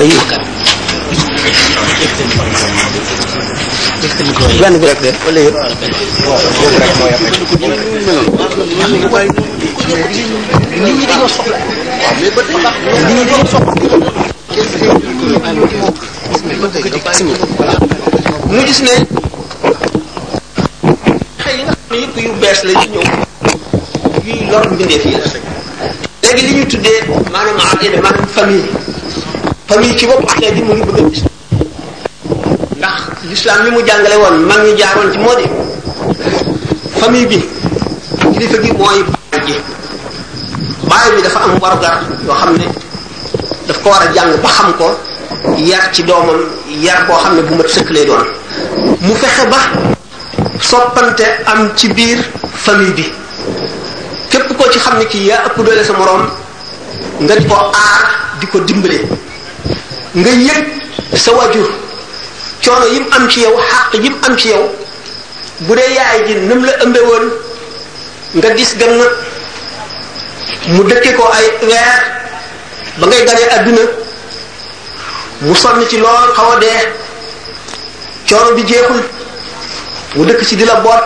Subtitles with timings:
[0.00, 0.42] ayyukan
[4.60, 5.58] benn bi rek de wala yëpp
[6.26, 7.14] boobu rek mooy
[18.50, 18.94] mu gis ne
[21.44, 21.58] xëy
[22.24, 23.06] yu bees la yu ñëw
[24.26, 25.28] yuy lor mbindeef yi la
[26.22, 27.00] léegi li ñu tuddee
[27.32, 28.68] maanaam maanaam famille
[29.66, 31.22] famille ci bopp affaire bi mu ngi bëgg a gis
[32.76, 35.44] ndax l'islam li mu jàngale woon mag ñu jaaroon ci moo de
[37.00, 37.44] famille bi
[38.32, 39.44] kilifa gi mooy baay
[41.08, 42.66] ji bi dafa am warugar yoo xam ne
[43.66, 44.96] daf ko war a jàng ba xam ko
[45.56, 46.40] yar ci doomam
[46.80, 48.24] yar boo xam ne bu ma sëkk lay doon
[49.00, 49.58] mu fexe ba
[50.60, 52.18] soppante am ci biir
[52.54, 53.12] famille bi
[54.30, 56.22] képp ko ci xam ne kii yaa ëpp doole sa moroom
[57.18, 58.02] nga di ko aar
[58.38, 59.25] di ko dimbale
[60.20, 60.66] nga yëg
[61.12, 61.68] sa waajur
[62.64, 64.62] coono yim am ci yow xaq yim am ci yow
[65.66, 67.24] bu dee yaay ji num la ëmbe woon
[68.36, 68.92] nga gis gan
[70.74, 71.94] mu dëkke ko ay weer
[72.98, 73.84] ba ngay ganee adduna
[75.44, 76.80] mu sonn ci lool xaw a dee
[78.28, 79.02] coono bi jeexul
[80.14, 81.04] mu dëkk ci di la boot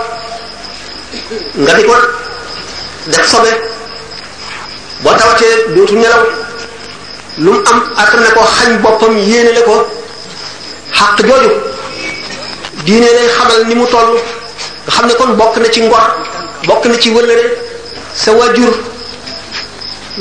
[1.62, 1.94] nga di ko
[3.10, 3.52] def sobe
[5.02, 6.22] boo tawatee dootu nelaw
[7.38, 9.86] lu mu am attan na ko xañ boppam yéene la ko
[10.92, 11.50] xàq jooju
[12.84, 14.10] diine lay xamal ni mu toll
[14.86, 16.00] nga xam ne kon bokk na ci ngor
[16.66, 17.44] bokk na ci wëllëre
[18.14, 18.72] sa wajur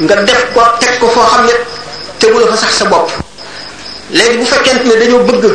[0.06, 1.54] nga def ko teg ko foo xam ne
[2.20, 3.10] tegula fa sax sa bopp
[4.12, 5.46] léegi bu fekkent ne dañoo bëgg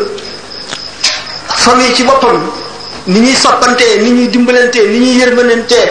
[1.63, 2.41] famille ci boppam
[3.07, 5.87] ni ñuy soppantee ni ñuy dimbalantee ni ñuy yërmanantee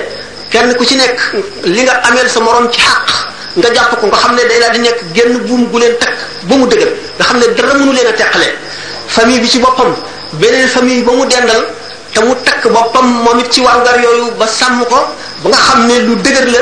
[0.52, 1.19] kenn ku ci nekk
[1.64, 4.72] li nga ameel sa moroom ci xàq nga jàpp ko nga xam ne day daal
[4.73, 6.14] di nekk genn buum gu leen takk
[6.50, 8.50] ba mu dëgër nga xam ne dara mënu leen a teqale
[9.16, 9.94] famille bi ci boppam
[10.40, 11.64] beneen famille ba mu dendal
[12.14, 14.97] te mu takk boppam moom it ci warugar yooyu ba sàmm ko
[15.44, 16.62] ba nga xam ne lu dëgër la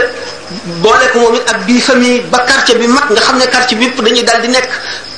[0.84, 3.86] boole ko moom it bii famille ba quartier bi mag nga xam ne quartier bi
[4.06, 4.70] dañuy daal di nekk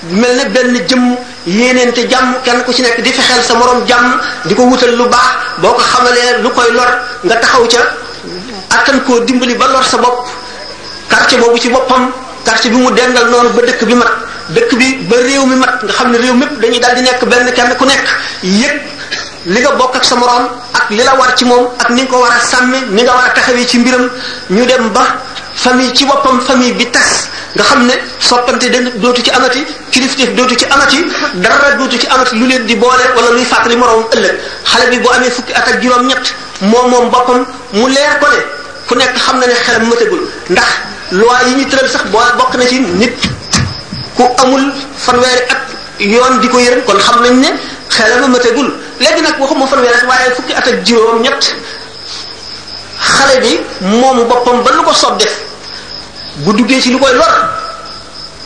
[0.09, 1.03] mel ne benn jëmm
[1.47, 5.05] yéeneente jàmm kenn ku ci nekk di fexeel sa morom jàmm di ko wutal lu
[5.07, 5.29] baax
[5.61, 6.91] boo ko xamalee lu koy lor
[7.23, 7.81] nga taxaw ca
[8.77, 10.21] attan koo dimbali ba lor sa bopp
[11.09, 12.11] quartier boobu ci boppam
[12.45, 14.11] quartier bi mu dengal noonu ba dëkk bi mat
[14.49, 17.25] dëkk bi ba réew mi mat nga xam ne réew mépp dañuy daal di nekk
[17.25, 18.07] benn kenn ku nekk
[18.43, 18.81] yëg
[19.45, 22.09] li nga bokk ak sa moroom ak li la war ci moom ak ni nga
[22.09, 24.09] ko war a sàmme ni nga war a taxawee ci mbiram
[24.49, 25.05] ñu dem ba
[25.55, 30.31] famille ci boppam famille bi tas nga xam ne soppante den dootu ci amati kilifteef
[30.35, 34.05] dootu ci amati dara dootu ci amati lu leen di boole wala luy fàttali moroomam
[34.13, 38.27] ëllëg xale bi boo amee fukki at ak juróom-ñett moom moom boppam mu leer ko
[38.87, 40.69] ku nekk xam na ne xelam mëtagul ndax
[41.11, 43.13] loi yi ñu tëral sax boo bokk na ci nit
[44.15, 45.59] ku amul fanweeri at
[45.99, 47.49] yoon di ko yërëm kon xam nañ ne
[47.89, 51.55] xelal matagul léegi nag waxuma fanweeri at waaye fukki at ak juróom ñett
[52.99, 55.35] xale bi moomu boppam ba lu ko soob def
[56.37, 57.33] bu duggee ci lu koy lor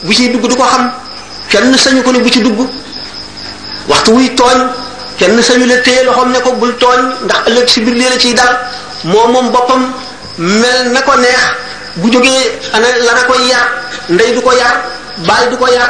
[0.03, 0.91] bu ciy dugg du ko xam
[1.50, 2.59] kenn sañu ko ne bu ci dugg
[3.88, 4.57] waxtu wuy tooñ
[5.18, 8.18] kenn sañu la téye loxoom ne ko bul tooñ ndax ëllëg si biir lii la
[8.19, 8.53] ciy dal
[9.03, 9.91] moo moom boppam
[10.38, 11.45] mel na ko neex
[12.03, 12.41] bu jógee
[12.74, 13.66] ana lana koy yar
[14.09, 14.74] ndey du ko yar
[15.28, 15.90] baay du ko yar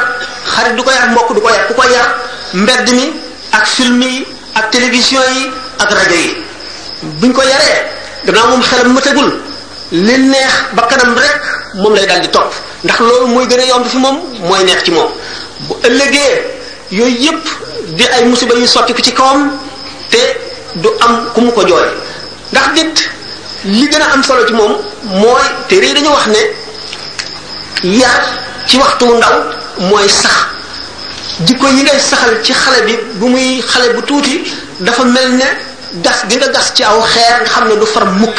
[0.52, 2.06] xarit du ko yar mbokk du ko yar ku ko yar
[2.54, 3.02] mbedd mi
[3.52, 6.30] ak film yi ak télévision yi ak rajo yi
[7.20, 7.78] buñ ko yaree
[8.26, 9.30] danaa moom xelam mëtagul
[9.92, 11.42] li neex ba kanam rek
[11.74, 12.52] moom lay daal di topp
[12.84, 14.16] ndax loolu mooy gën a yomb fi moom
[14.48, 15.10] mooy neex ci moom
[15.68, 16.32] bu ëllëgee
[16.90, 17.44] yooyu yépp
[17.98, 19.50] di ay musiba yu sotti ko ci kawam
[20.10, 20.20] te
[20.80, 21.86] du am ku mu ko jooy
[22.52, 23.08] ndax nit
[23.66, 26.50] li gën a am solo ci moom mooy téere yi dañu wax ne
[27.90, 28.22] yar
[28.66, 29.52] ci waxtu ndaw
[29.90, 30.34] mooy sax
[31.44, 34.44] jikko yi ngay saxal ci xale bi bu muy xale bu tuuti
[34.78, 35.44] dafa mel ne
[36.02, 38.36] gas gi nga gas ci aw xeer nga xam ne du far mukk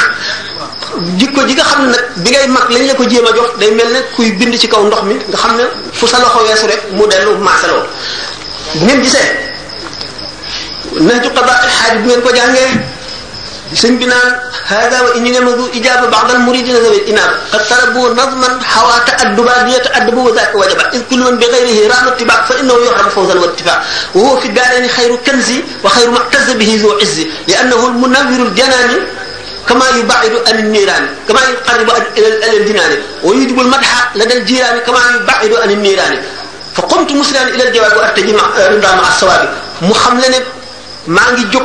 [1.18, 3.58] jikko ji nga xam ne nag bi ngay mag lañ la ko jéem a jox
[3.59, 6.40] day mel ne kuy bind ci kaw ndox mi nga xam ne fu sa loxo
[6.47, 7.84] weesu rek mu dellu maasaloo
[8.76, 9.29] bu ngeen gisee
[11.02, 12.72] nañ ci xabaar xaaj bu ngeen ko jàngee
[13.76, 18.94] sëñ bi naan هذا وإني لنذو إجابة بعض المريدين ذوي الإنابة قد تربوا نظما حوى
[19.08, 23.84] تأدبا ليتأدبوا وذاك وجبا إذ كل من بغيره راى اتباع فإنه يعرف فوزا واتفاق
[24.16, 25.50] وهو في الدارين خير كنز
[25.84, 28.92] وخير معتز به ذو عز لأنه المنور الجنان
[29.70, 35.00] كما يبعد عن النيران كما يقرب إلى الجنان ويجب المدح لدى الجيران كما
[35.44, 36.18] يبعد عن النيران
[36.76, 38.34] فقمت مسلما إلى الجواب وأرتجي
[38.68, 40.40] مع الصواب محملا
[41.08, 41.64] ما عندي جوك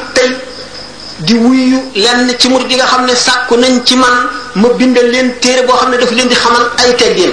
[1.19, 5.09] di wuyu lenn ci murid yi nga xam ne sàkku nañ ci man ma bindal
[5.11, 7.31] leen téere boo xam ne daf leen di xamal ay teggin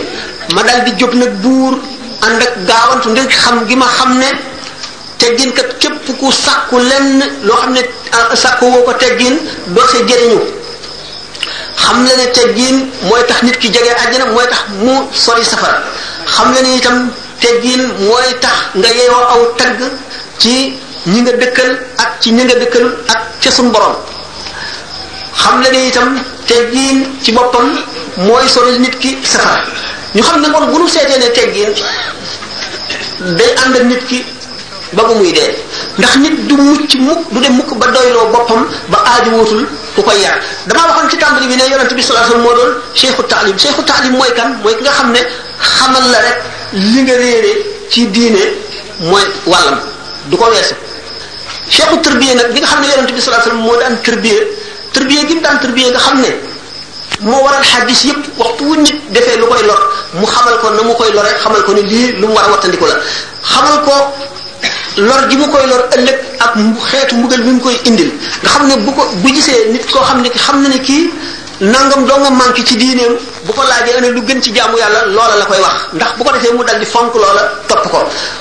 [0.54, 1.78] ma dal di jóg nag buur
[2.22, 4.28] ànd ak gaawantu ndir xam gi ma xam ne
[5.18, 7.82] teggin kat képp ku sàkku lenn loo xam ne
[8.12, 9.38] ah, sàkku woo ko teggin
[9.74, 10.40] doo sa jëriñu
[11.82, 15.82] xam la ne teggin mooy tax nit ki jege àjjana mooy tax mu sori safara
[16.26, 19.78] xam la ne itam teggin mooy tax nga yeewoo aw tagg
[20.38, 23.96] ci ñi nga dëkkal ak ci ñi nga dëkkal ak ca suñu borom
[25.34, 27.74] xam la ne itam teggin ci boppam
[28.18, 29.64] mooy sori nit ki safara
[30.14, 31.74] ñu xam ne kon bu nu seetee ne teggin
[34.06, 34.26] ki
[34.92, 35.32] ba bu muy
[36.20, 39.66] nit du mucc mukk du dem mukk ba doyloo boppam ba aaju wóotul
[39.96, 40.38] ku koy yar
[40.68, 42.48] damaa waxoon ci tàmbali bi ne yonent bi sallallahu alayhi
[42.94, 45.20] wasallam moo doon mooy kan mooy ki nga xam ne
[45.58, 46.44] xamal la rek
[46.74, 48.06] li nga réere ci
[50.30, 50.76] du ko weesu
[51.74, 54.40] cheikhu tërbiye nag bi nga xam ne yonent bi sallallahu alayhi wasallam moo daan tërbiye
[54.96, 56.32] tërbiye gi mu daan tërbiye nga xam ne
[57.30, 59.80] moo waral xaddis yëpp waxtu wu nit defee lu koy lor
[60.20, 62.52] mu xamal ko na mu koy lore xamal ko ni lii lu mu war a
[62.54, 62.96] wattandiku la
[63.54, 63.96] xamal ko
[65.08, 66.52] lor gi mu koy lor ëllëg ak
[66.90, 70.04] xeetu mbugal mi mu koy indil nga xam ne bu ko bu gisee nit koo
[70.08, 71.04] xam ne xam na ne kii
[71.70, 73.14] nangam doo nga manqué ci diineem
[73.46, 76.24] bu ko laajee ne lu gën ci jaamu yàlla loola la koy wax ndax bu
[76.24, 78.00] ko defee mu dal di fonk loola topp ko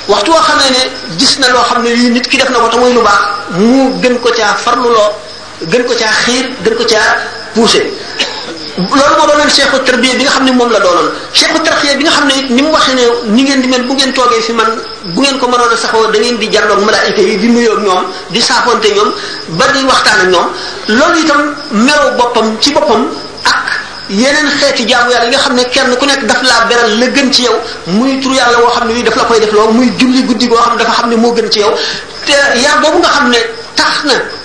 [0.09, 0.83] waxtu woo xam ne
[1.21, 3.21] gis na loo xam ne lii nit ki def na ko te muy lu baax
[3.59, 5.11] mu gën ko caa farluloo
[5.69, 7.09] gën ko caa xiir gën ko caa
[7.55, 7.85] pousser
[8.89, 12.05] loolu moo doonoon cheikhu tarbiya bi nga xam ne moom la doonoon cheikhu tarqiya bi
[12.05, 14.53] nga xam ne ni mu waxee ne ni ngeen di mel bu ngeen toogee fi
[14.53, 14.67] man
[15.15, 17.81] bu ngeen ko mënoon a saxoo da ngeen di jarloog malaayika yi di nuyoo ak
[17.83, 19.11] ñoom di saafonte ñoom
[19.59, 20.49] ba di waxtaan ak ñoom
[20.99, 21.41] loolu itam
[21.73, 23.09] meroo boppam ci boppam
[23.45, 23.63] ak
[24.09, 27.07] yeneen xeeti jaamu yàlla yi nga xam ne kenn ku nekk daf laa beral la
[27.07, 27.57] gën ci yow
[27.87, 30.47] muy tur yàlla woo xam ne lii daf la koy def loo muy julli guddi
[30.49, 31.73] goo xam ne dafa xam ne moo gën ci yow
[32.25, 33.39] te yaa boobu nga xam ne
[33.75, 34.39] tax na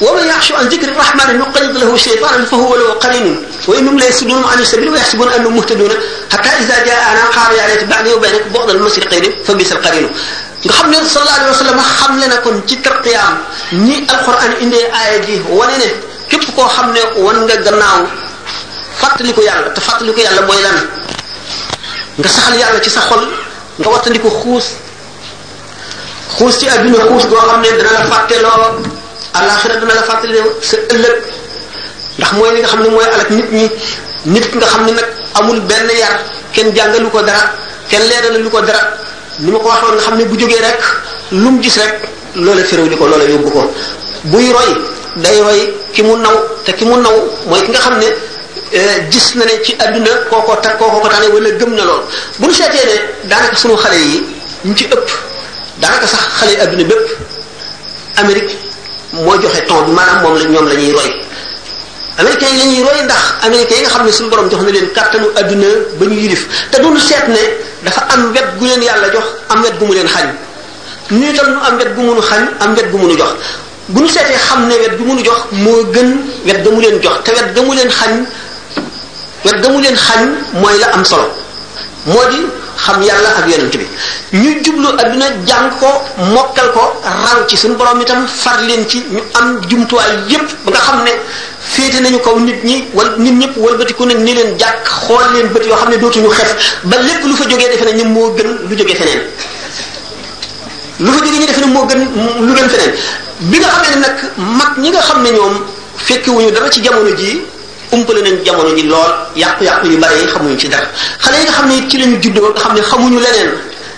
[0.00, 4.44] ومن يخشى عن ذكر الرحمن أن يقرض له شيطانا فهو له قرين وإنهم لا يسجدون
[4.44, 5.90] عن السبيل ويحسبون أنهم مهتدون
[6.32, 10.10] حتى إذا جاء أنا قاري على بعدي وبينك بعض المشرقين فبئس القرين
[10.70, 13.38] خمن صلى الله عليه وسلم خملنا كن جتر قيام
[13.72, 15.80] ني القرآن إني آية جي ونين
[16.30, 18.06] كيف كو خمن ونغا غناو
[19.02, 20.80] فاتليكو يالا تفاتليكو يالا موي لان
[22.20, 23.24] nga saxal yàlla ci sa xol
[23.80, 24.66] nga wattandiko xuus
[26.36, 28.62] xuus ci àdduna xuus goo xam ne dana la fàtte lool
[29.34, 31.16] alaxira dina la fàttali sa ëllëg
[32.18, 33.70] ndax mooy li nga xam ne mooy alak nit ñi
[34.26, 35.08] nit nga xam ne nag
[35.38, 36.14] amul benn yar
[36.52, 37.54] kenn jàngalu ko dara
[37.88, 38.82] kenn leeralu ko dara
[39.40, 40.80] ni ma ko waxoon nga xam ne bu jógee rek
[41.32, 41.96] lu mu gis rek
[42.36, 43.72] loola féréw li ko loola yóbbu ko
[44.24, 44.70] buy roy
[45.22, 45.60] day roy
[45.94, 48.08] ki mu naw te ki mu naw mooy ki nga xam ne
[49.10, 52.02] gis na ne ci àdduna kooko tag kooko ko tane wala gëm na lool
[52.38, 52.96] bu ñu seetee ne
[53.30, 54.22] daanaka sunu xale yi
[54.64, 55.08] ñu ci ëpp
[55.80, 57.08] daanaka sax xale yi àdduna bépp
[58.16, 58.61] amérique
[59.12, 61.12] moo joxe ton bi maanaam moom la ñoom la ñuy roy
[62.16, 64.70] américain yi la ñuy roy ndax américain yi nga xam ne suñu borom jox na
[64.70, 65.68] leen kàttanu àdduna
[65.98, 67.40] ba ñu yilif te duñu seet ne
[67.84, 70.26] dafa am wet gu leen yàlla jox am wet gu mu leen xañ
[71.10, 73.32] ñu itam ñu am wet gu mu nu xañ am wet gu mu nu jox
[73.88, 76.10] bu ñu seetee xam ne wet gu mu nu jox moo gën
[76.46, 78.12] wet ga mu leen jox te wet ga mu leen xañ
[79.44, 80.22] wet ga mu leen xañ
[80.54, 81.28] mooy la am solo
[82.06, 82.38] moo di
[82.76, 83.86] xam yàlla ak yonent bi
[84.38, 86.02] ñu jublu adduna jàng ko
[86.34, 90.70] mokkal ko raw ci suñu borom itam far leen ci ñu am jumtuwaay yépp ba
[90.70, 91.12] nga xam ne
[91.60, 95.46] féete nañu kaw nit ñi wal nit ñëpp walbatiku nañ ni leen jàkk xool leen
[95.52, 96.54] bët yoo xam ne dootuñu xef
[96.84, 99.20] ba lépp lu fa jógee defe ne ñoom moo gën lu jógee feneen
[100.98, 102.00] lu fa jógee ñu defe ne moo gën
[102.46, 102.94] lu gën feneen
[103.40, 105.54] bi nga xam ne nag mag ñi nga xam ne ñoom
[105.96, 107.51] fekkewuñu wuñu ci jamono jii
[107.92, 110.86] umpale nañ jamono ji lool yàqu-yàqu yu bari yi xamuñu ci dara
[111.18, 113.50] xale yi nga xam ne it ci lañu juddoo nga xam ne xamuñu leneen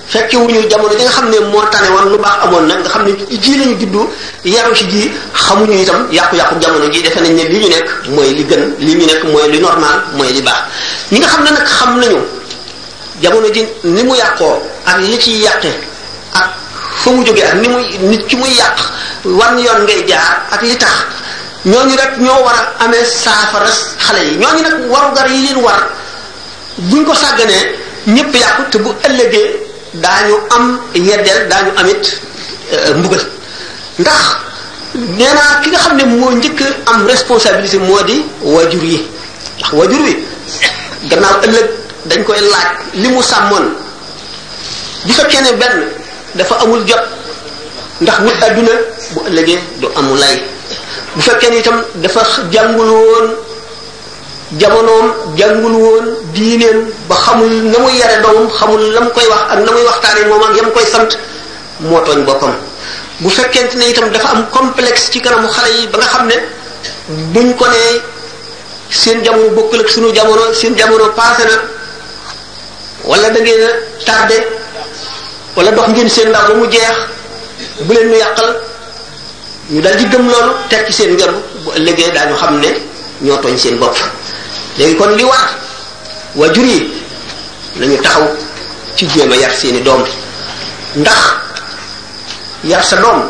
[0.09, 2.89] fekke wuñu jamono ji nga xam ne moo tane woon lu baax amoon na nga
[2.91, 4.11] xam ne ji lañu juddu
[4.45, 8.33] yaru ci ji xamuñu itam yàqu-yàqu jamono ji defe nañ ne li ñu nekk mooy
[8.37, 10.55] li gën li ñu nekk mooy li normal mooy li baax
[11.13, 12.19] ñi nga xam ne nag xam nañu
[13.23, 15.69] jamono ji ni mu yàqoo ak li ciy yàqe
[16.33, 16.49] ak
[17.03, 18.77] fa mu jógee ak ni muy nit ki muy yàq
[19.25, 20.91] wan yoon ngay jaar ak li tax
[21.64, 25.80] ñooñu rek ñoo war a amee saafara xale yi ñooñu nag warugar yi leen war
[26.90, 27.64] buñ ko sàgganee
[28.06, 29.49] ñëpp yàqu te bu ëllëgee
[29.94, 32.04] daañu am yeddeel daañu amit
[32.73, 33.25] euh, mbugal
[33.99, 34.21] ndax
[35.16, 35.30] nee
[35.62, 39.00] ki nga xam ne moo njëkk am responsabilité moo di wajur yi
[39.59, 40.14] ndax wajur wi
[41.09, 41.66] gannaaw ëllëg
[42.09, 42.68] dañ koy laaj
[43.00, 43.73] li mu sàmmoon
[45.04, 45.76] bu fekkee ne benn
[46.35, 47.04] dafa amul jot
[48.02, 48.73] ndax wut àdduna
[49.14, 50.52] bu ëllëgee du amul lay
[51.17, 52.23] bu fekkee ni itam dafa
[52.53, 53.27] jàngul woon
[54.61, 55.07] jamonoom
[55.39, 59.59] jàngul woon diineem ba xamul na muy yare doomam xamul la mu koy wax ak
[59.65, 61.11] na muy waxtaanee moom ak yam koy sant
[61.91, 62.55] moo tooñ boppam
[63.21, 66.37] bu fekkee ne itam dafa am complexe ci kanamu xale yi ba nga xam ne
[67.35, 67.95] buñ ko nee
[68.91, 71.57] seen jamono bokkul ak sunu jamono seen jamono passé na
[73.09, 73.71] wala da ngeen a
[74.07, 74.39] tardé
[75.77, 76.97] dox ngeen seen ndax ba mu jeex
[77.87, 78.51] bu leen nu yàqal
[79.71, 82.68] ñu dal di gëm loolu teg ci seen njaboot bu ëllëgee xam ne
[83.21, 83.97] ñoo tooñ seen bopp
[84.76, 86.92] léegi kon li war jur yi
[87.76, 88.26] nañu taxaw
[88.97, 90.04] ci jéem a yar seeni doom
[90.97, 91.21] ndax
[92.64, 93.21] yar sa doom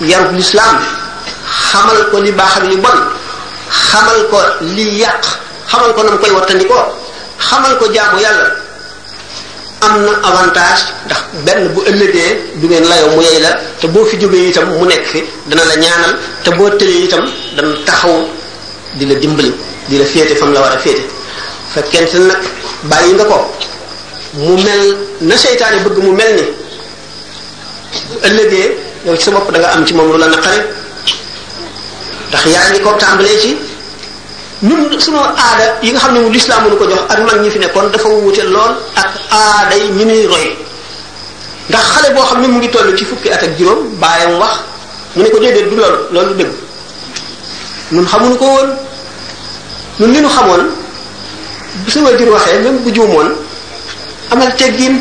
[0.00, 0.78] yarub lislaam
[1.70, 2.98] xamal ko li baax ak li bon
[3.70, 5.24] xamal ko li yàq
[5.68, 6.84] xamal ko na nam koy wattandikoo
[7.38, 8.63] xamal ko jaamu yàlla
[9.84, 13.50] am na avantage ndax benn bu ëllëgee du ngeen layoo mu yey la
[13.80, 16.14] te boo fi jógee itam mu nekk fi dana la ñaanal
[16.44, 17.24] te boo tëlee itam
[17.56, 18.16] dana taxaw
[18.94, 19.52] di la dimbali
[19.86, 21.02] di la féete fam la war a féete
[21.72, 22.40] fekkente nag
[22.90, 23.38] bàyyi nga ko
[24.34, 24.82] mu mel
[25.20, 26.44] na seytaane bëgg mu mel ni
[28.08, 28.68] bu ëllëgee
[29.06, 30.60] yow ci sa bopp danga am ci moom lu la naqare
[32.28, 33.63] ndax yaa ngi ko tàmbalee ci
[34.62, 37.50] ñun sunu aada yi nga xam ne mu lislaam mënu ko jox ak mag ñi
[37.50, 40.56] fi nekkoon dafa wute lool ak aada yi ñu ni roy
[41.68, 44.54] ndax xale boo xam ne mu ngi toll ci fukki at ak juróom bàyyam wax
[45.16, 46.50] mu ne ko déedéet du loolu loolu dégg
[47.92, 48.68] ñun xamuñu ko woon
[49.98, 50.62] ñun li ñu xamoon
[51.84, 53.28] bu sa wajur waxee même bu juumoon
[54.30, 54.94] amal teggin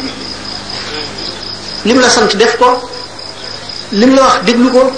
[1.85, 2.65] lim la sant def ko
[3.91, 4.91] lim la wax déglu ko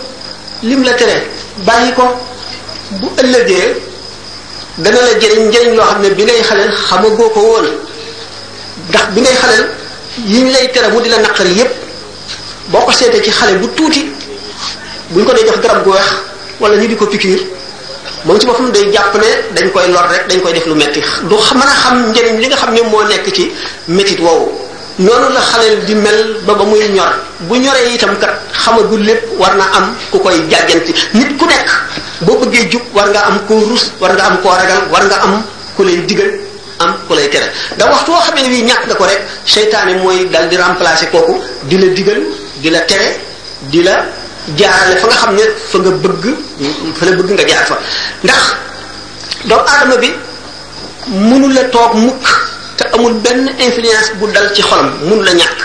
[0.64, 1.28] lim la tere
[1.68, 2.04] bàyyi ko
[2.92, 3.94] bu ëllëgee
[4.78, 7.66] dana la jëriñ njëriñ loo xam ne bi ngay xaleel xamagoo ko woon
[8.90, 9.66] ndax bi ngay xaleel
[10.26, 11.72] yi ñu lay tere mu di la naqari yépp
[12.68, 14.12] boo ko seetee ci xale bu tuuti
[15.12, 16.08] buñ ko dee jox garab gu weex
[16.60, 17.40] wala ñu di ko pikiir
[18.26, 21.02] moom ci boppam day jàpp ne dañ koy lor rek dañ koy def lu metti
[21.24, 23.52] du mën a xam njëriñ li nga xam ne moo nekk ci
[23.88, 24.52] métit woowu
[25.00, 27.14] noonu la xaleel di mel ba ba muy ñor
[27.48, 31.70] bu ñoree itam kat xamagul lépp war na am ku koy jàgganti nit ku nekk
[32.22, 35.18] boo bëggee jub war nga am koo rus war nga am koo ragal war nga
[35.24, 35.44] am
[35.76, 36.30] ku lay digal
[36.80, 40.30] am ku lay tere da waxtu woo xamee ne bii ñàkk ko rek seytaane mooy
[40.30, 42.20] dal di remplacer kooku di la digal
[42.62, 42.70] di
[43.72, 44.06] di la
[44.56, 46.24] jaarale fa nga xam ne fa nga bëgg
[46.98, 47.76] fa la bëgg nga jaar fa
[48.24, 48.44] ndax
[49.46, 50.10] doomu aadama bi
[51.12, 52.26] mënu la toog mukk
[52.78, 55.60] te amul benn influence bu dal ci xolam mënu la ñàkk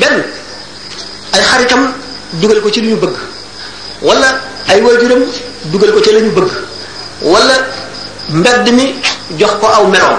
[0.00, 0.16] benn
[1.32, 1.92] ay xaritam
[2.40, 3.16] dugal ko ci li ñu bëgg
[4.00, 4.28] wala
[4.66, 5.22] ay waajuram
[5.70, 6.50] dugal ko ci lañu bëgg
[7.24, 7.56] wala
[8.28, 8.86] mbedd mi
[9.40, 10.18] jox ko aw meloom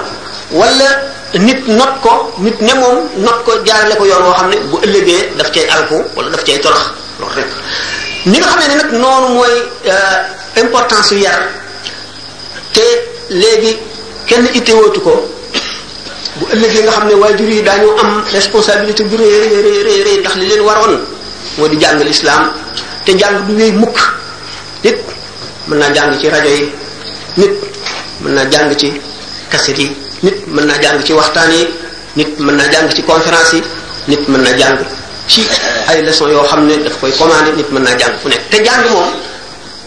[0.52, 0.88] wala
[1.38, 4.78] nit not ko nit ne moom not ko jaarale ko yoon woo xam ne bu
[4.86, 7.50] ëllëgee daf cay alku wala daf cay torox loolu rek
[8.26, 9.56] ni nga xamee ne nag noonu mooy
[10.62, 11.42] importance yu yar
[12.74, 12.86] te
[13.30, 13.78] léegi
[14.26, 14.48] kenn
[14.82, 15.14] wootu ko
[16.42, 20.00] bu ëllëgee nga xam ne waajur yi daañu am responsabilité bu rëy rëy rëy rëy
[20.06, 20.96] rëy ndax li leen waroon
[21.58, 22.50] moo di jàng lislaam
[23.06, 23.98] te jàng du wéy mukk
[24.84, 24.98] it
[25.68, 26.66] mën naa jàng ci rajo yi
[27.38, 27.50] nit
[28.22, 28.88] mën naa jàng ci
[29.52, 29.88] kaset yi
[30.22, 31.66] nit mën naa jàng ci waxtaan yi
[32.16, 33.62] nit mën naa jàng ci conférence yi
[34.08, 34.76] nit mën naa jàng
[35.28, 35.42] ci
[35.88, 38.58] ay leçon yoo xam ne daf koy commandé nit mën naa jàng fu nekk te
[38.66, 39.08] jàng moom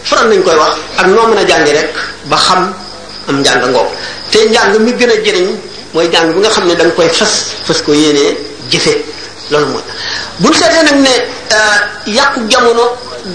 [0.03, 1.89] faral nañ koy wax ak noo mën a jàngi rek
[2.29, 2.61] ba xam
[3.29, 3.89] am njàng ngoog
[4.31, 5.47] te njàng mi gën a jëriñ
[5.93, 7.33] mooy jàng bi nga xam ne da koy fas
[7.65, 8.25] fas ko yéene
[8.71, 8.93] jëfe
[9.51, 9.83] loolu mooy
[10.41, 11.13] bul seetee nag ne
[11.57, 11.77] euh,
[12.17, 12.83] yàqu jamono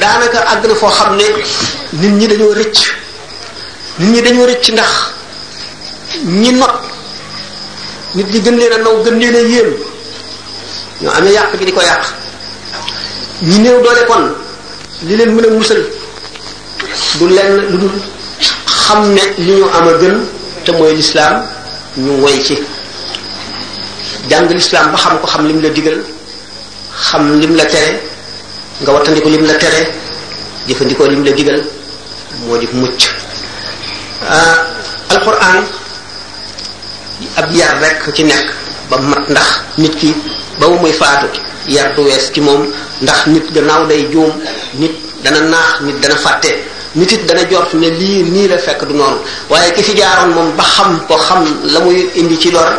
[0.01, 1.25] daanaka àgg na foo xam ne
[1.99, 2.79] nit ñi dañoo rëcc
[3.99, 4.91] nit ñi dañoo rëcc ndax
[6.25, 6.75] ñi not
[8.15, 9.71] nit ñi gën leen a naw gën leen a yéem
[11.03, 12.05] ñoo amee yàq gi di ko yàq
[13.43, 14.25] ñi néew doole kon
[15.07, 15.83] li leen mën a musal
[17.19, 17.95] bu lenn lu dul
[18.87, 20.17] xam ne li ñu am a gën
[20.65, 21.35] te mooy lislaam
[22.05, 22.57] ñu woy ci
[24.31, 25.99] jàng lislaam ba xam ko xam lim la digal
[27.03, 28.01] xam lim la tere
[28.81, 29.81] nga wattandiku lim la tere
[30.69, 31.61] jëfandikoo lim la digal
[32.47, 33.01] moo di mucc
[34.29, 34.59] ah,
[35.13, 35.59] alquran
[37.37, 38.47] ab yar rek ci nekk
[38.91, 40.11] ba mat ndax nit ki
[40.59, 41.27] ba mu muy faatu
[41.69, 42.63] yar du wees ki moom
[43.03, 44.33] ndax nit gannaaw day juum
[44.81, 46.51] nit dana naax nit dana fàtte
[46.95, 49.19] nit it dana jort ne lii nii la fekk du noonu
[49.51, 52.71] waaye ki fi jaaroon moom ba xam ko xam la muy indi ci lor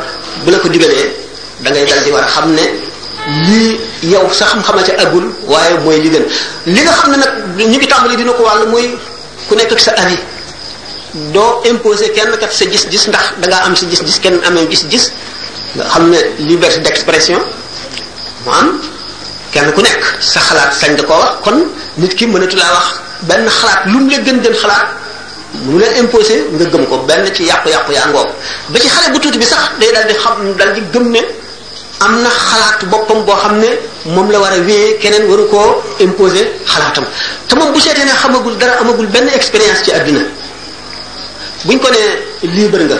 [0.43, 1.23] bu la ko digalee
[1.65, 2.65] dangay ngay dal di war a xam ne
[3.49, 6.23] lii yow sa xam-xama ca agul waaye mooy li gën
[6.69, 8.85] li nga xam ne nag ñi ngi tàmbali dina ko wàll mooy
[9.49, 10.19] ku nekk sa avis
[11.33, 15.05] doo imposer kenn kat sa gis-gis ndax da ngaa am sa gis-gis kenn amee gis-gis
[15.75, 17.41] nga xam ne liberté d'expression
[18.45, 18.67] mu am
[19.53, 21.57] kenn ku nekk sa xalaat sañ nga koo wax kon
[21.99, 22.87] nit ki mënatu laa wax
[23.27, 24.85] benn xalaat lu mu la gën gën xalaat
[25.65, 28.29] mu la imposer nga gëm ko benn ci yàqu-yàqu yaa ngoob
[28.69, 31.21] ba ci xale bu tuuti bi sax day dal di xam dal di gëm ne
[32.01, 33.69] am na xalaat boppam boo xam ne
[34.13, 37.05] moom la war a wéyee keneen waru koo imposer xalaatam
[37.47, 40.21] te moom bu seetee ne xamagul dara amagul benn expérience ci àddina
[41.65, 42.97] buñ ko nee libre nga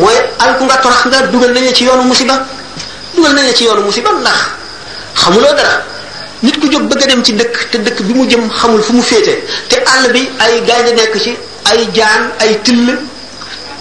[0.00, 2.34] mooy alku nga torax nga dugal nañu ci yoonu musiba
[3.14, 4.38] dugal nañu ci yoonu musiba ndax
[5.22, 5.72] xamuloo dara
[6.42, 8.92] nit ku jóg bëgg a dem ci dëkk te dëkk bi mu jëm xamul fu
[8.92, 9.32] mu féete
[9.68, 11.32] te àll bi ay gaynde nekk ci
[11.70, 12.86] ay jaan ay till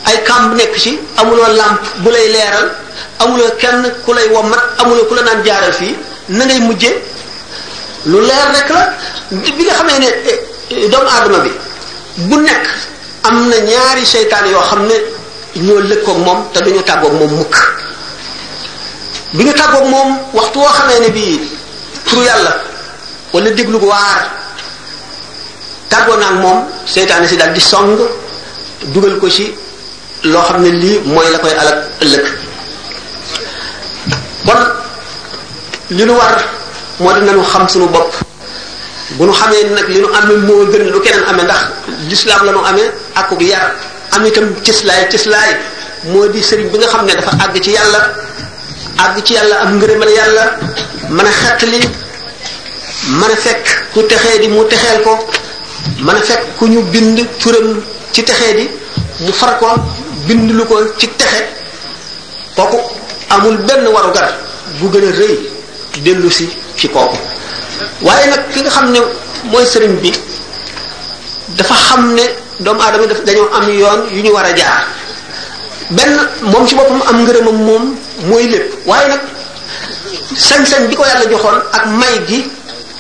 [0.05, 2.67] ay kamb nekk ci amuloo làmp bu lay leeral
[3.19, 5.95] amuloo kenn ku lay wommat amuloo ku la naan jaaral fii
[6.29, 6.91] na ngay mujje
[8.05, 8.83] lu leer rek la
[9.29, 10.39] bi nga xamee ne eh,
[10.71, 11.51] eh, doomu aadama bi
[12.29, 12.65] bu nekk
[13.23, 14.95] am na ñaari seytaane yoo xam ne
[15.61, 17.55] ñoo lëkkoog moom te duñu tàggoog moom mukk
[19.33, 21.39] bi ñu tàggoog moom waxtu woo xamee ne bii
[22.05, 22.53] turu yàlla
[23.33, 24.21] wala déglu waar
[25.89, 27.97] tàggoo naag moom seytaane si daal di song
[28.93, 29.53] dugal ko ci
[30.23, 32.25] loo xam ne lii mooy la koy alal ëllëg
[34.45, 34.59] kon
[35.89, 36.35] li nu war
[36.99, 38.13] moo di nañu xam suñu bopp
[39.17, 41.57] bu nu xamee nag li nu amee moo gën lu keneen ame ndax
[42.09, 43.73] lislaam la nu amee akuk yar
[44.11, 45.51] am itam cislaay cislaay
[46.11, 47.99] moo di sëriñ bi nga xam ne dafa àgg ci yàlla
[49.03, 50.43] àgg ci yàlla am ngërëmal yàlla
[51.09, 51.89] mën a xettali
[53.19, 55.17] mën a fekk ku texee di mu texeel ko
[56.05, 58.69] mën a fekk ku ñu bind turam ci texee di
[59.25, 59.67] mu far ko
[60.27, 61.45] bind lu ko ci texe
[62.55, 62.77] kooku
[63.31, 64.29] amul benn waru gar
[64.79, 65.33] bu gën a rëy
[66.03, 67.17] dellusi si ci kooku
[68.01, 68.99] waaye nag ki nga xam ne
[69.49, 70.11] mooy sëriñ bi
[71.57, 72.25] dafa xam ne
[72.59, 74.85] doomu aadama daf dañoo am yoon yu ñu war a jaar
[75.89, 77.85] benn moom ci boppam am ngërëmam moom
[78.29, 79.21] mooy lépp waaye nag
[80.35, 82.39] sañ-sañ bi ko yàlla joxoon ak may gi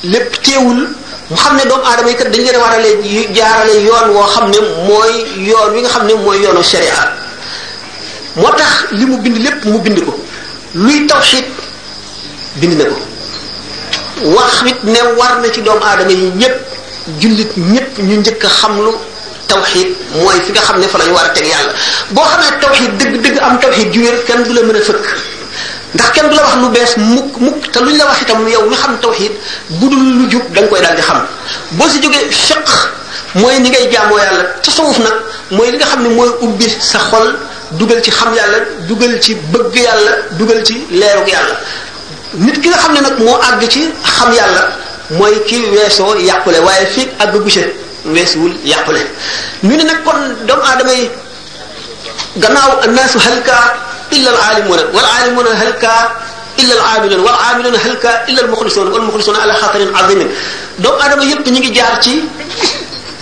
[0.09, 1.00] lépp teewul
[1.31, 2.91] mu xam ne doomu aadama yi kat dañu leen a war ale
[3.37, 5.13] jaarale yoon woo xam ne mooy
[5.49, 6.95] yoon wi nga xam ne mooy yoonu sharia
[8.35, 10.11] moo tax li mu bind lépp mu bind ko
[10.73, 11.45] luy tawxid
[12.59, 12.95] bind na ko
[14.35, 16.55] wax it ne war na ci doomu aadama yi ñëpp
[17.21, 18.91] jullit ñëpp ñu njëkk a xamlu
[19.47, 19.87] tawxid
[20.19, 21.73] mooy fi nga xam ne fa la ñu war a teg yàlla
[22.11, 25.07] boo ne tawxid dëgg dëgg am tawxid ju kenn du la mën a fëkk
[25.93, 28.69] ndax kenn du la wax lu bees mukk mukk te luñ la wax itam yow
[28.69, 29.31] mi xam tawxid
[29.79, 31.25] budul lu jub da koy daal di xam
[31.71, 32.65] boo si jógee fiq
[33.35, 35.13] mooy ni ngay jaamoo yàlla tasawuf nag
[35.51, 37.35] mooy li nga xam ne mooy ubbi sa xol
[37.71, 41.55] dugal ci xam yàlla dugal ci bëgg yàlla dugal ci leerug yàlla
[42.33, 44.71] nit ki nga xam ne nag moo àgg ci xam yàlla
[45.11, 47.63] mooy ki weesoo yàqule waaye fii àgg guse
[48.05, 49.01] weesuwul yàqule
[49.63, 51.09] ñu ne nag kon doomu aadama yi
[52.37, 53.53] gannaaw annaasu halka
[54.13, 55.95] إلا العالمون والعالمون هلكا
[56.59, 60.29] إلا العاملون والعاملون هلكا إلا المخلصون والمخلصون على خطر عظيم
[60.79, 62.23] دوم آدم يب نيجي جار سي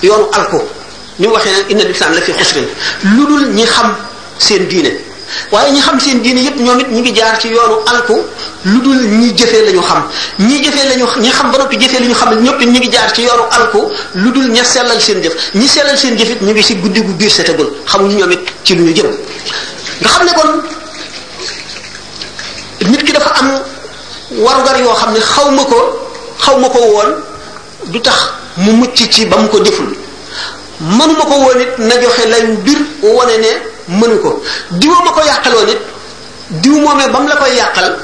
[0.03, 0.61] يونو ألكو
[1.19, 2.63] ni waxe inna l'islam la fi khusrin
[3.17, 3.87] lulul ñi xam
[4.39, 4.91] seen diine
[5.51, 8.15] waaye ñi xam seen diine yépp ñoom it ñi ngi jaar ci yoonu alku
[8.71, 10.01] lu dul ñi jëfee lañu xam
[10.47, 13.21] ñi jëfee lañu ñi xam ba noppi jëfee lañu xam ñëpp ñi ngi jaar ci
[13.27, 16.63] yoonu alku lu dul ña sellal seen jëf ñi sellal seen jëf it ñu ngi
[16.63, 19.09] si guddi gu biir setagul xamuñu ñoom it ci lu ñu jëm
[19.99, 20.49] nga xam ne kon
[22.87, 23.49] nit ki dafa am
[24.45, 27.09] warugar yoo xam ne xaw ma ko xaw ma ko woon
[27.91, 29.87] du tax mu mucc ci ba mu ko deful
[30.79, 33.51] mënuma ko woon it na joxe lay mbir wane ne
[33.99, 35.79] mënu ko diwa ma ko yàqaloon it
[36.61, 37.95] diw moomee ba mu la koy yàqal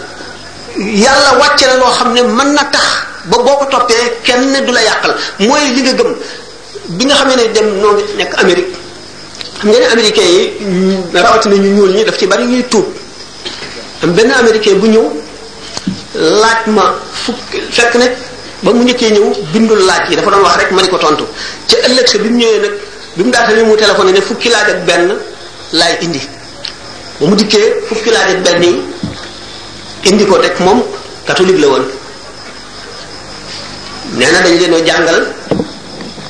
[0.78, 2.84] yàlla wàcce la loo xam ne mën na tax
[3.26, 6.16] ba boo ko toppee kenn du la yàqal mooy li nga gëm
[6.98, 8.78] bi nga xam ne dem noonu nekk Amérique
[9.62, 10.54] xam nga ne américains yi
[11.14, 12.86] rawatina ñu ñuul ñi daf ci bari ñuy tuub
[14.14, 15.06] benn américain bu ñëw
[16.42, 16.94] laaj ma
[17.26, 18.14] fukk fekk nag
[18.62, 21.26] ba mu njëkkee ñëw bindul laaj yi dafa doon wax rek ma di ko tontu
[21.68, 22.74] ci ëllëg sa bi mu ñëwee nag
[23.16, 25.16] bi mu daata ñëw mu téléphoné ne fukki laaj ak benn
[25.74, 26.22] laay indi
[27.20, 28.82] ba mu dikkee fukki laaj benn yi
[30.06, 30.84] indi ko rek moom
[31.26, 31.86] catholique la woon
[34.18, 35.20] nee na dañ leen jàngal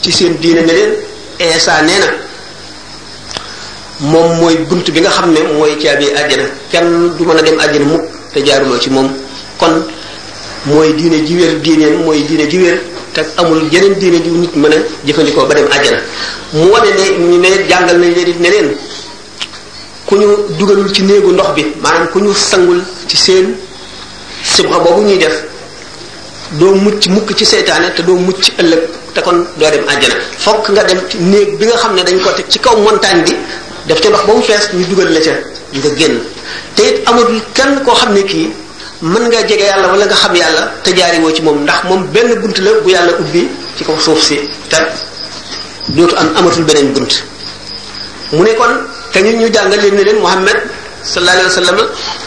[0.02, 0.92] ci seen diine ne leen
[1.40, 2.25] eesa nee na
[4.00, 7.58] moom mooy bunt bi nga xam ne mooy caabi àjjana kenn du mën a dem
[7.66, 8.04] àjjana mukk
[8.34, 9.08] te jaaruloo ci moom
[9.58, 9.72] kon
[10.66, 12.58] mooy diine ji wér diineen mooy diine ji
[13.14, 16.00] te amul jeneen diine ju nit mën a jëfandikoo ba dem àjjana
[16.54, 16.90] mu wane
[17.40, 18.70] ne ñu jàngal na leen it ne leen
[20.06, 20.28] ku ñu
[20.58, 23.56] dugalul ci néegu ndox bi maanaam ku ñu sangul ci seen
[24.44, 25.36] sibra boobu ñuy def
[26.60, 28.82] doo mucc mukk ci seytaane te doo mucc ëllëg
[29.14, 32.20] te kon doo dem àjjana fokk nga dem ci néeg bi nga xam ne dañ
[32.20, 33.36] ko teg ci kaw montagne bi
[33.88, 35.34] def ca ndox ba mu fees ñu dugal la ca
[35.76, 36.18] nga génn
[36.76, 38.50] te it amatul kenn koo xam ne kii
[39.02, 42.34] mën nga jege yàlla walla nga xam yàlla te jaariwoo ci moom ndax moom benn
[42.42, 44.38] bunt la bu yàlla ubbi ci kaw suuf si
[44.70, 44.78] te
[45.96, 47.14] dootu am amatul beneen bunt
[48.32, 48.74] mu ne kon
[49.12, 50.58] te ñun ñu jàngal leen leen Muhammad
[51.04, 51.78] sallallahu alayhi wa sallam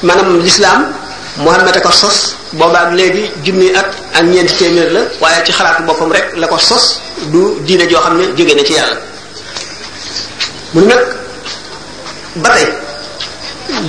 [0.03, 0.81] maanaam l'islam
[1.38, 5.83] Muhammad a ko sos boobaak léegi junni at ak ñeenti téeméer la waaye ci xalaatu
[5.83, 7.01] boppam rek la ko sos
[7.33, 8.97] du diine joo xam ne jóge na ci yàlla
[12.42, 12.66] ba tey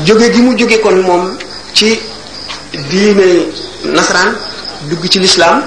[0.06, 1.38] jóge gi mu jóge kon moom
[1.74, 2.00] ci
[2.90, 3.46] diine
[3.96, 4.34] nasaraan
[4.90, 5.58] dugg ci lislaam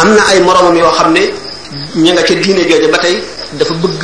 [0.00, 1.22] am na ay moroomam yoo xam ne
[2.02, 3.16] ña nga ca diine jooje ba tey
[3.58, 4.02] dafa bëgg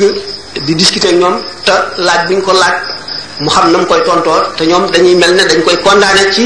[0.65, 1.73] di discuter ñoom te
[2.05, 2.75] laaj bi ñu ko laaj
[3.43, 6.45] mu xam na mu koy tontoor te ñoom dañuy mel ne dañ koy condamné ci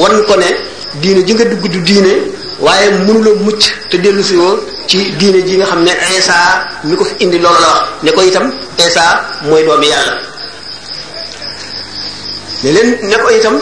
[0.00, 0.50] wan ko ne
[1.02, 2.12] diine ji nga dugg du diine
[2.64, 4.58] waaye mënuloo mucc te dellu si woo
[4.90, 6.36] ci diine ji nga xam ne Isa
[6.88, 7.72] mi ko fi indi loolu la
[8.04, 8.46] ne ko itam
[8.86, 9.06] Isa
[9.48, 10.34] mooy doomi yàlla
[12.62, 13.56] ne leen ne ko itam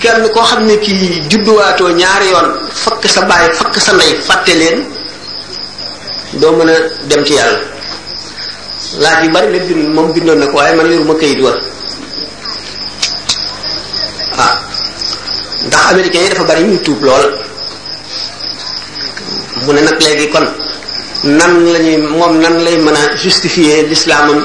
[0.00, 2.48] kenn koo xam ne kii judduwaatoo ñaari yoon
[2.82, 4.86] fakk sa baay fakk sa ndey fàtte leen
[6.40, 6.76] doo mën a
[7.08, 7.58] dem ci yàlla
[9.02, 11.52] laaj yu bari la bi moom bindoon na ko waaye man yoruma kayit wa
[14.44, 14.54] ah
[15.66, 17.26] ndax américains yi dafa bari ñu tuub lool
[19.64, 20.46] mu ne nag léegi kon
[21.38, 24.40] nan lañuy moom nan lay mën a justifier l'islamam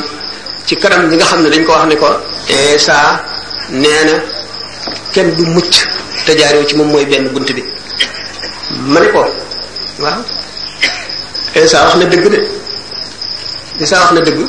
[0.66, 2.08] ci kanam ñi nga xam ne dañ ko wax ni ko
[2.46, 2.94] et eh,
[3.74, 4.16] nee na
[5.14, 5.76] kenn du mucc
[6.26, 7.64] te jaaroo ci moom mooy benn bunt bi
[8.94, 9.26] ma ne ko
[10.04, 10.22] waaw
[11.56, 12.40] Isa wax na dëgg de
[13.84, 14.40] Isa wax na dëgg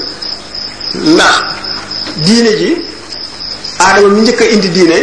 [1.17, 1.35] ndax
[2.27, 2.71] diine ji
[3.79, 4.99] aadama mi njëkk a indi diine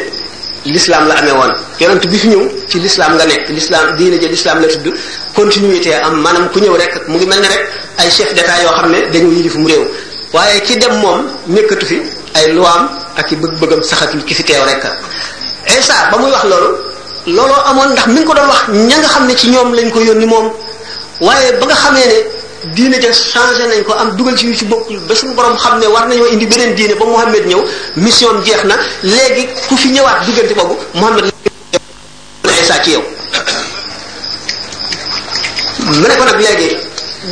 [0.65, 4.27] l'islam la amee woon yonent bi fi ñëw ci l'islam nga nekk l'islam diine ji
[4.27, 4.87] l'islam la tudd
[5.33, 7.63] continuité am maanaam ku ñëw rek mu ngi mel ne rek
[7.97, 9.83] ay chef d'état yoo xam ne dañu yilif mu réew
[10.33, 11.97] waaye ki dem moom nekkatu fi
[12.35, 14.85] ay luwaam ak i bëgg-bëggam saxat yi ki fi teew rek
[15.79, 16.69] Isa ba muy wax loolu
[17.27, 19.89] looloo amoon ndax mi ngi ko doon wax ña nga xam ne ci ñoom lañ
[19.91, 20.47] ko yónni moom
[21.21, 22.15] waaye ba nga xamee ne
[22.75, 25.79] diine ja changé nañ ko am dugal ci yu ci bokkul ba suñu borom xam
[25.79, 27.61] ne war nañoo indi beneen diine ba Muhammad ñëw
[27.95, 31.25] mission jeex na léegi ku fi ñëwaat diggante boobu Muhammad
[32.63, 33.03] Isa ci yow
[35.79, 36.77] mu ne ko nag léegi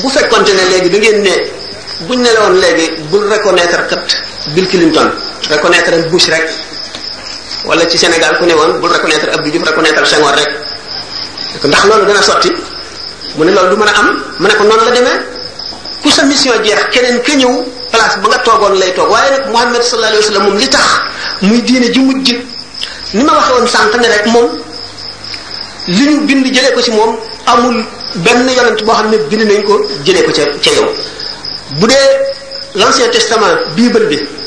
[0.01, 1.33] bu fekkonte ne léegi da ngeen ne
[2.07, 4.05] buñ ne la woon léegi bul reconnaître kat
[4.55, 5.11] Bill Clinton
[5.47, 6.49] reconnaître al bush rek
[7.65, 10.49] wala ci sénégal ku ne woon bul reconnaître abdou diouf reconnaître senghor rek
[11.63, 12.19] ndax loolu dana
[13.37, 15.19] mu du am mu ne ko noonu la demee
[16.03, 18.93] ku sa mission jeex keneen ka ñëw place ba nga lay
[19.51, 20.85] muhammad sallallahu alayhi wasallam moom li tax
[21.41, 22.31] muy diine ji mujj
[23.13, 24.25] ni ma waxe woon sànq rek
[25.87, 26.91] li ñu bind ko ci
[27.45, 30.91] amul benn yonent boo xam ne bind nañ ko jëlee ko ca ca yow
[31.79, 31.87] bu
[32.75, 34.38] l'ancien testament bible bi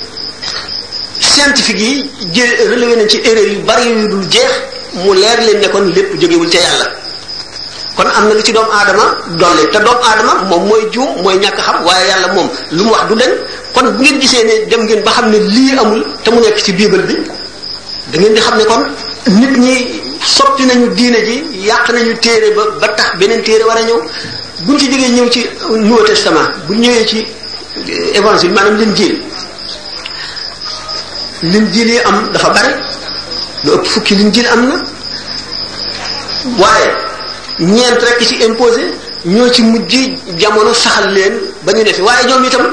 [1.33, 4.51] scientifique yi jël relevé nañ ci erreur yu bari yu dul jeex
[5.03, 6.87] mu leer leen ne kon lépp jógewul ca yàlla
[7.97, 9.05] kon am na lu ci doomu aadama
[9.41, 12.91] dolli te doomu aadama moom mooy juum mooy ñàkk xam waaye yàlla moom lu mu
[12.95, 13.33] wax du dañ
[13.75, 16.59] kon bu ngeen gisee ne dem ngeen ba xam ne lii amul te mu nekk
[16.65, 17.17] ci biibal bi
[18.13, 18.83] da ngeen di xam ne kon
[19.39, 19.77] nit ñi
[20.35, 21.35] soppi nañu diine ji
[21.69, 23.99] yàq nañu téere ba ba tax beneen téere war a ñëw
[24.67, 25.41] buñ ci jógee ñëw ci
[25.71, 27.19] Nouveau Testament bu ñëwee ci
[27.89, 29.32] euh, évangile maanaam leen jéem
[31.43, 32.75] jii yi am dafa bari
[33.65, 34.77] lu ëpp fukki linjiil am na
[36.61, 36.89] waaye
[37.61, 39.93] ñeent rek ci imposé ñoo ci mujj
[40.39, 42.71] jamono saxal leen ba ñu ne fi waaye ñoom itam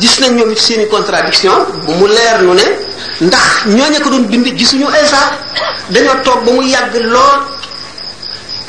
[0.00, 1.52] gis nañ ñoom it seeni contradiction
[1.86, 2.66] bu mu leer nu ne
[3.20, 5.36] ndax ñooñu ko doon bind ay Iisaa
[5.90, 7.36] dañoo toog ba mu yàgg lool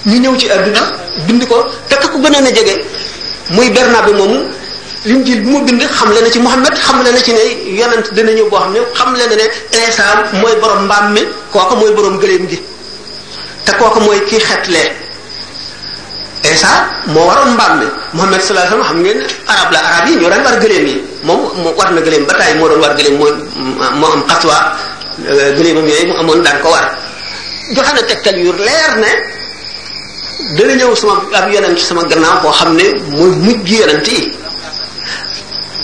[0.05, 0.81] ñu ñëw ci àdduna
[1.27, 2.83] bind ko te ku gënoon a jege
[3.51, 4.47] muy Bernabe moomu
[5.05, 7.41] linjil bi mu bind xam le na ci Muhammad xam la na ci ne
[7.79, 8.59] yonent dina ñëw boo
[8.93, 12.45] xam ne xam le na ne Isa mooy borom mbaam mi kooku mooy borom gëléem
[12.49, 12.57] gi
[13.65, 14.87] te kooku mooy kii xetlee
[16.43, 19.19] Isa moo waroon mbaam mi Muhammad sallallahu alayhi wasallam xam ngeen
[19.53, 22.33] arab la arab yi ñoo daan war gëléem yi moom moo war na gëléem ba
[22.37, 23.29] tàyyi moo doon war gëléem moo
[24.01, 24.57] moo am xatwa
[25.27, 26.85] euh, gëléemam yooyu mu amoon daan ko war
[27.73, 29.11] joxe na tegtal yu leer ne
[30.61, 32.85] dana ñëw sama ab yonent sama gannaaw koo xam ne
[33.17, 34.37] mooy mujj yonent yi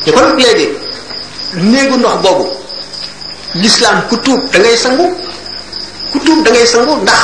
[0.08, 0.70] te kon léegi
[1.56, 2.46] néegu ndox boobu
[3.56, 5.06] l'islam ku tuub da ngay sangu
[6.12, 7.22] ku tuub da ngay sangu ndax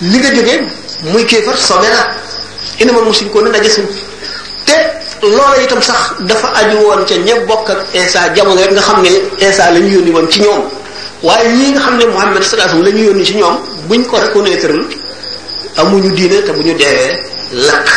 [0.00, 0.58] li nga jógee
[1.12, 2.00] muy kéefar sobe la
[2.80, 3.84] inama musin ko na gisin
[4.64, 4.72] te
[5.20, 9.00] loola itam sax dafa aju woon ca ñe bokk ak Esa jamono rek nga xam
[9.02, 10.62] ne Esa la ñu yónni woon ci ñoom
[11.22, 13.56] waaye ñi nga xam ne Muhammad sallallahu alayhi wasallam la ñu yónni ci ñoom
[13.88, 14.82] buñ ko reconnaîtreul
[15.76, 17.12] amuñu diine te bu ñu deewee
[17.68, 17.88] lakk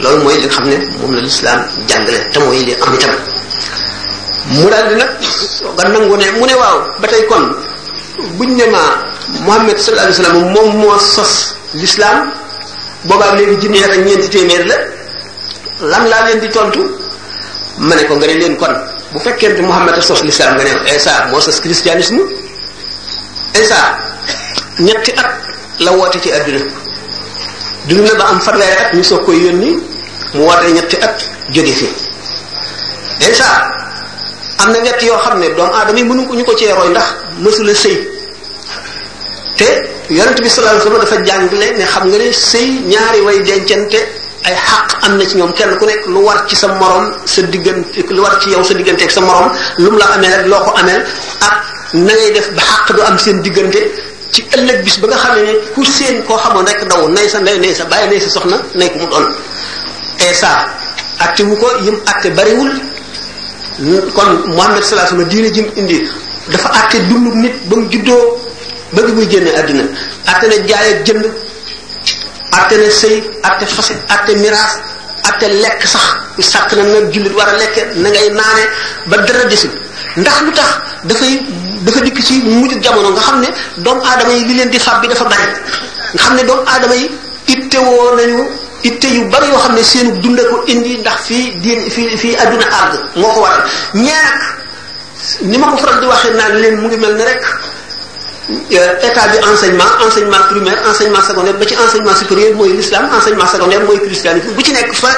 [0.00, 3.12] loolu mooy li nga xam ne moom la l'islam jàngale te mooy li am itam
[4.52, 5.10] mu daal di nag
[5.78, 7.44] nga nangu ne mu ne waaw ba tey kon
[8.36, 8.82] buñ ne ma
[9.48, 12.28] Muhammad sallallahu alayhi wasallam moom moo sos l'islam
[13.08, 14.78] boobaa léegi junni ak ñeenti téeméer la
[15.90, 16.82] lan laa leen di tontu
[17.78, 18.74] ma ne ko nga ne leen kon
[19.12, 22.20] bu fekkee Muhammad a sos l'islam nga ne Isa moo sos christianisme
[23.60, 23.80] Isa
[24.78, 25.30] ñetti at
[25.80, 26.60] la woote ci adduna
[27.88, 29.72] dund na ba am fanweeri at ñu soog koy yónni
[30.34, 31.16] mu woote ñetti at
[31.52, 32.12] jóge fi
[34.58, 36.88] am na wet yoo xam ne doomu aadama yi munu ko ñu ko cee roy
[36.88, 37.08] ndax
[37.42, 37.96] mësula sëy
[39.58, 39.68] te
[40.16, 43.98] yonent bi sallallahu alayhi wasallam dafa jàngale ne xam nga ne sëy ñaari way dencante
[44.46, 47.40] ay xaq am na ci ñoom kenn ku nekk lu war ci sa morom sa
[47.42, 50.46] diggante lu war ci yow sa diggante ak sa morom lu mu la amee rek
[50.46, 51.00] loo ko amee
[51.46, 51.54] ak
[51.94, 53.80] na ngay def ba xaq du am seen diggante
[54.32, 57.38] ci ëllëg bis ba nga xam ne ku seen koo xamoon rek daw nay sa
[57.40, 59.26] ndey nay sa bàyyi nay sa soxna nay ko mu doon
[60.22, 60.50] et ça
[61.18, 61.96] acte wu ko yim
[62.36, 62.70] bariwul
[64.14, 66.08] kon Muhammad sallallahu alayhi wasallam diine jim indi
[66.52, 68.38] dafa àtte dundu nit ba mu juddoo
[68.92, 69.82] ba bi muy génne àddina
[70.30, 71.24] àtte ne jaay ak jënd
[72.52, 74.78] àtte ne sëy àtte fas àtte miraas
[75.26, 76.04] àtte lekk sax
[76.38, 78.64] sàkk na nag jullit war a lekke na ngay naane
[79.08, 79.70] ba dara desul
[80.16, 80.70] ndax lu tax
[81.04, 81.42] dafay
[81.82, 83.48] dafa dikk ci mujj jamono nga xam ne
[83.82, 85.46] doomu aadama yi li leen di fab bi dafa bari
[86.14, 87.10] nga xam ne doomu aadama yi
[87.48, 88.46] ittewoo nañu
[88.88, 92.34] itte yu bari yoo xam ne seenu dund ko indi ndax fii diin fii fii
[92.44, 93.62] aduna àgg moo ko waral
[94.04, 94.40] ñaak
[95.42, 97.42] ni ma ko faral di waxee naan leen mu ngi mel ne rek
[99.08, 103.82] état bi enseignement enseignement primaire enseignement secondaire ba ci enseignement supérieur mooy l'islam enseignement secondaire
[103.86, 105.08] mooy christianisme bu ci nekk fa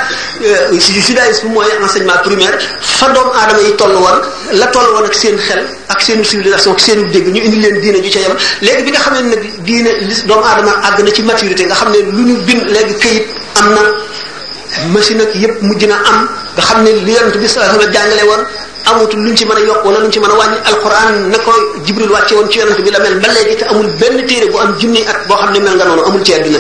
[1.09, 2.55] judaïsme mooy enseignement primaire
[3.01, 4.19] fa doom aadama yi toll woon
[4.61, 7.81] la toll woon ak seen xel ak seen civilisation ak seen dégg ñu indi leen
[7.81, 9.91] diine ju ca yebal léegi bi nga xam ne nag diine
[10.29, 13.27] doom aadama àgg na ci maturité nga xam ne lu ñu bind léegi këyit
[13.63, 17.81] am na machine ak yépp mujj na am nga xam ne li yonent bi sallallahu
[17.81, 18.43] alayhi wasallam jàngale woon
[18.91, 21.51] amutul luñ ci mën a yokk wala luñ ci mën a wàññi alquran na ko
[21.85, 24.57] jibril wàcce woon ci yonent bi la mel ba léegi te amul benn téere bu
[24.59, 26.59] am junni at boo xam ne mel nga noonu amul ci àdduna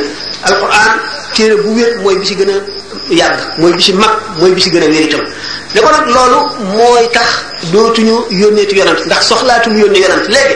[0.48, 0.88] alquran
[1.34, 2.56] téere bu wér mooy bi ci gën a
[3.10, 5.20] yàgg mooy bi si mag mooy bi ci gën a wér itam
[5.74, 6.40] ne ko nag loolu
[6.76, 7.30] mooy tax
[7.72, 10.54] dootuñu yónnee ti yonent ndax soxlaatuñu yónnee yonent léegi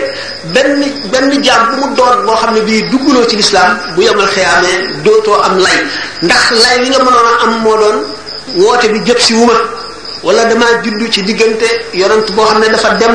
[0.55, 4.27] benn benn jaam bu mu doon boo xam ne bii dugguloo ci lislaam bu yemal
[4.35, 5.79] xeyaamee dootoo am lay
[6.23, 7.97] ndax lay li nga mënoon a am moo doon
[8.65, 9.57] woote bi jëp si wuma
[10.25, 13.15] wala damaa juddu ci diggante yonent boo xam ne dafa dem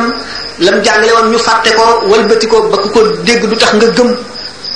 [0.59, 3.87] lam jàngale woon ñu fàtte ko walbati ko ba ku ko dégg du tax nga
[3.97, 4.11] gëm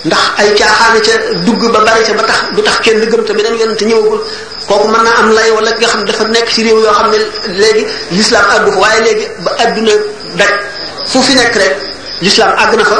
[0.05, 1.11] ndax ay caaxaane ca
[1.45, 4.19] dugg ba bari ca ba tax du tax kenn gëm te beneen yonent ñëwagul
[4.67, 7.19] kooku mën naa am lay wala nga xam dafa nekk ci réew yoo xam ne
[7.61, 7.83] léegi
[8.15, 9.93] l'islam àggu fa waaye léegi ba àdduna
[10.39, 10.51] daj
[11.09, 11.73] fu fi nekk rek
[12.21, 12.97] l'islam àgg na fa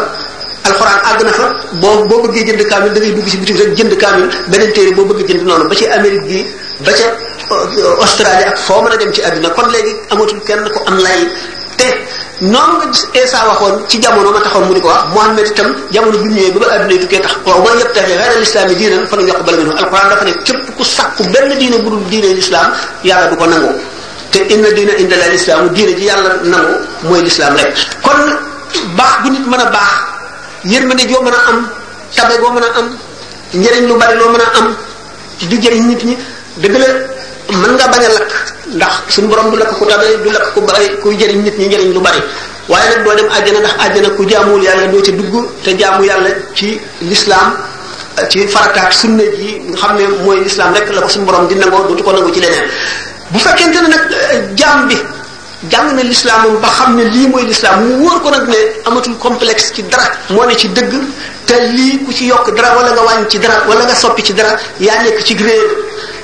[0.68, 1.46] alxuraan àgg na fa
[1.82, 4.92] boo boo bëggee jënd kaamil da ngay dugg ci bitim rek jënd kaamil beneen téere
[4.98, 6.48] boo bëgg jënd noonu ba ci Amérique bi
[6.86, 7.06] ba ca
[7.52, 10.98] euh, Australie ak foo mën a dem ci àdduna kon léegi amatul kenn ko am
[11.06, 11.20] lay
[11.80, 11.88] te
[12.42, 15.76] noonu nga gis Esa waxoon ci jamono ma taxoon mu di ko wax Muhammad itam
[15.92, 18.68] jamono bi mu ñëwee ba ba adduna tukkee tax waaw man yëpp taxee xeeral islam
[18.70, 21.78] yi diinan fa la yokk bala minu alquran dafa ne képp ku sàkku benn diine
[21.84, 22.02] bu dul
[23.04, 23.72] yàlla du ko nangu
[24.32, 26.76] te inna diina inda la lislaam diine ji yàlla nangu
[27.12, 28.20] mooy l'islam rek kon
[28.96, 29.92] baax bu nit mën a baax
[30.64, 31.60] yërmande joo mën a am
[32.16, 32.88] tabe boo mën a am
[33.54, 34.68] njëriñ lu bari loo mën a am
[35.50, 36.16] di jëriñ nit ñi
[36.64, 37.19] dëgg la
[37.58, 38.34] mën nga bañ a lakk
[38.76, 41.68] ndax suñu borom du lakk ku tabe du lakk ku bari kuy jëriñ nit ñi
[41.68, 42.22] njëriñ lu bari
[42.68, 45.34] waaye nag doo dem àjjana ndax àjjana ku jaamuwul yàlla doo ca dugg
[45.64, 47.56] te jaamu yàlla ci lislaam
[48.30, 51.56] ci farataak sunna ji nga xam ne mooy lislaam rek la ko suñu borom di
[51.56, 52.66] nangoo dootu ko nangu ci leneen
[53.30, 54.96] bu fekkente ne nag eh, jaam bi
[55.70, 59.18] jàng na lislaamam ba xam ne lii mooy lislaam mu wóor ko nag ne amatul
[59.20, 60.94] complexe ci dara moo ne ci dëgg
[61.46, 64.34] te lii ku ci yokk dara wala nga wàññi ci dara wala nga soppi ci
[64.34, 65.70] dara yaa nekk ci réer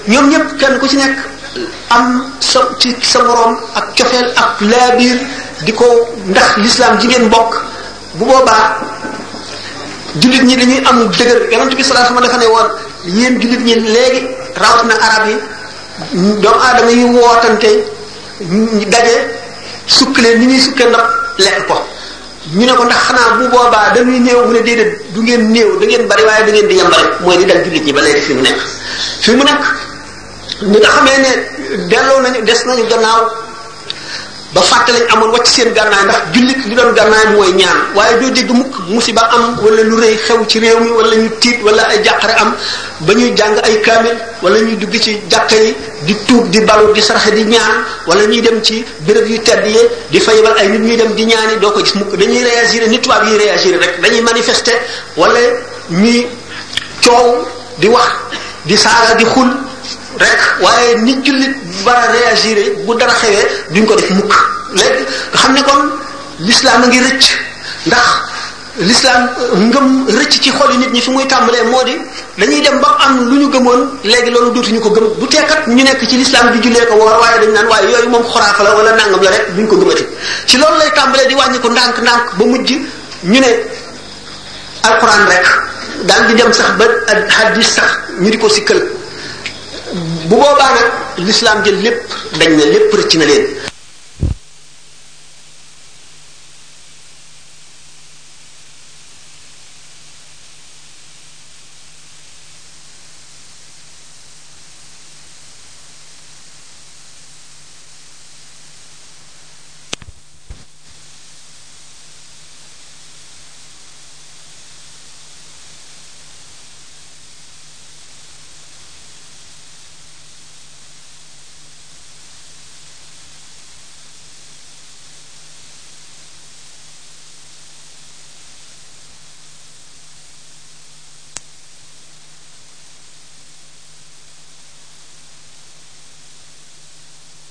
[0.07, 1.17] ñoom ñëpp kenn ku ci nekk
[1.87, 2.05] am
[2.39, 5.17] sa ci sa moroom ak cofeel ak laabiir
[5.65, 5.85] di ko
[6.31, 7.51] ndax lislaam ji ngeen bokk
[8.17, 8.65] bu boobaa
[10.21, 12.69] jullit ñi dañuy am dëgër yonent bi sallallahu alayhi wasallam dafa ne woon
[13.17, 14.21] yéen jullit ñi léegi
[14.61, 15.35] rawatina arab yi
[16.41, 17.71] doomu aadama yi wootante
[18.51, 19.15] ñu daje
[19.87, 21.05] sukkalee ni ñuy sukkee ndab
[21.45, 21.75] lekk ko
[22.53, 25.79] ñu ne ko ndax xanaa bu boobaa dañuy néew mu ne déedéet du ngeen néew
[25.79, 28.21] da ngeen bari waaye da ngeen di yambare mooy di dal jullit ñi ba léegi
[28.21, 28.61] fi mu nekk
[29.23, 29.63] fi mu nekk
[30.61, 31.33] ñi nga xamee ne
[31.89, 33.21] delloo nañu des nañu gannaaw
[34.53, 38.19] ba fàtte lañ amoon wàcc seen gànnaay ndax jullit li doon gànnaay mooy ñaan waaye
[38.21, 41.61] doo dégg mukk musiba am wala lu rëy xew ci réew mi wala ñu tiit
[41.61, 42.55] wala ay jàqare am
[43.01, 45.55] ba ñuy jàng ay kaamil wala ñuy dugg ci jàkka
[46.03, 49.65] di tuub di balu di saraxe di ñaan wala ñuy dem ci béréb yu tedd
[49.65, 49.77] yi
[50.11, 52.87] di fa yebal ay nit ñuy dem di ñaani doo ko gis mukk dañuy réagir
[52.87, 54.71] ni tubaab yi réagir rek dañuy manifeste
[55.17, 55.39] wala
[55.89, 56.25] ñuy
[57.03, 57.43] coow
[57.77, 58.09] di wax
[58.63, 59.51] di saaga di xul
[60.19, 61.53] rek waaye nit jullit
[61.85, 64.33] war a réagir bu dara xewee duñ ko def mukk
[64.79, 65.03] léegi
[65.41, 65.81] xam ne kon
[66.47, 67.25] l'islam a ngi rëcc
[67.87, 68.09] ndax
[68.87, 69.87] l'islam euh, ngëm
[70.19, 71.95] rëcc ci xol yi nit ñi fi muy tàmbalee moo di
[72.37, 75.83] dañuy dem ba am lu ñu gëmoon léegi loolu dootuñu ko gëm bu tekkat ñu
[75.83, 78.75] nekk ci l'islam di jullee ko woor waaye dañ naan waaye yooyu moom xoraafa la
[78.75, 80.05] wala nangam la rek duñ ko gëmati
[80.47, 82.69] ci loolu lay tàmbalee di wàññi ko ndànk-ndànk ba mujj
[83.23, 83.51] ñu ne
[84.83, 85.45] alquran rek
[86.07, 86.85] daal di dem sax ba
[87.37, 88.81] hadis sax ñu di ko sikkal
[90.31, 90.87] bu boobaa nag
[91.25, 91.99] l'islam jël lépp
[92.39, 93.74] dañ ne lépp rëcc leen